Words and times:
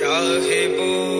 چاہے 0.00 0.60
وہ 0.76 1.19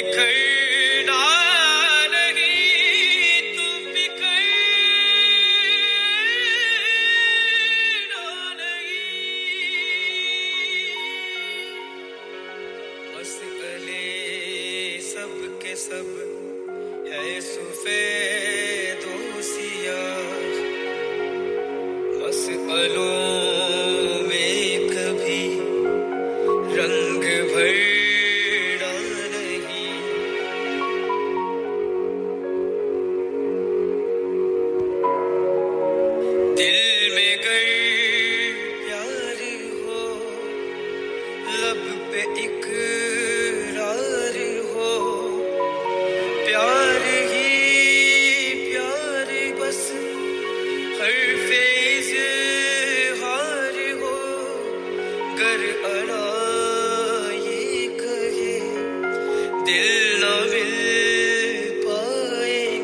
دکھائی 0.00 0.59
دل 59.66 60.20
نہ 60.20 60.34
مل 60.50 61.82
پائیں 61.84 62.78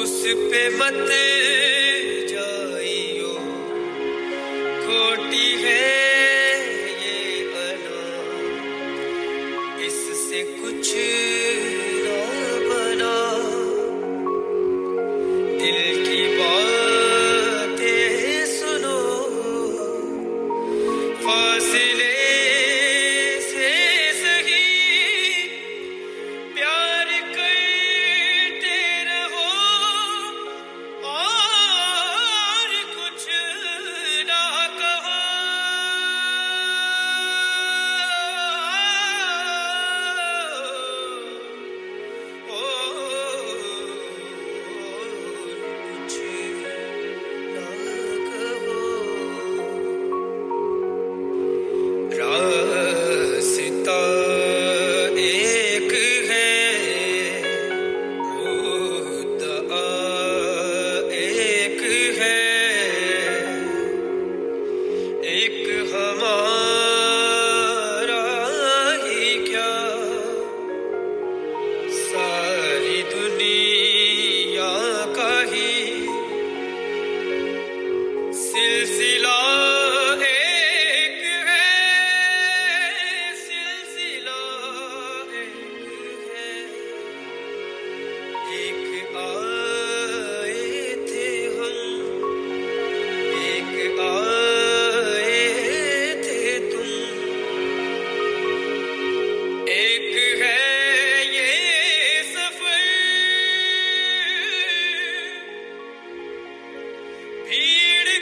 اس 0.00 0.16
پہ 0.50 0.62
مت 0.78 0.98
جائیو۔ 2.30 3.32
کھوٹی 4.84 5.50
ہے 5.62 5.86
یہ 7.04 7.56
انا 7.58 8.02
اس 9.86 9.98
سے 10.28 10.42
کچھ 10.62 10.94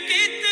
کتنے 0.08 0.45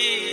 کی۔ 0.00 0.29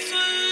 کہنے 0.00 0.47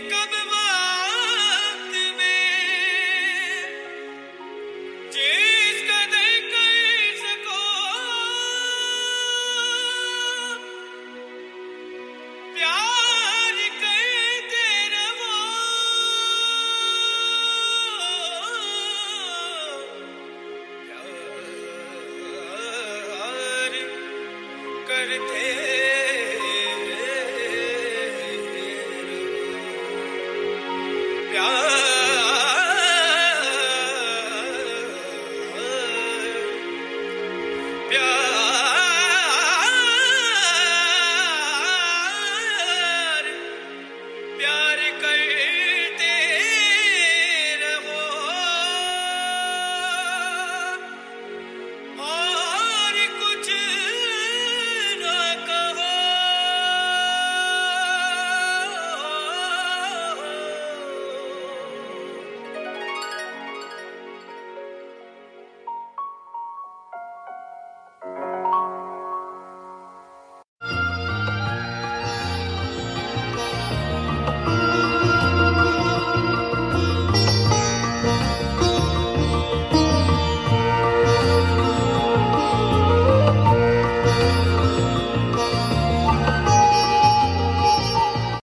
کب 0.00 0.55